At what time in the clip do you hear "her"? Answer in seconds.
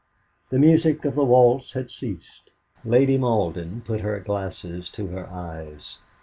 4.01-4.19, 5.09-5.29